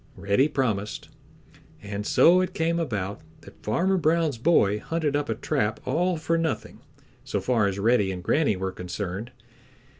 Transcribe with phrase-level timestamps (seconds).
[0.17, 1.09] Reddy promised,
[1.83, 6.39] and so it came about that Farmer Brown's boy hunted up a trap all for
[6.39, 6.79] nothing
[7.23, 9.29] so far as Reddy and Granny were concerned.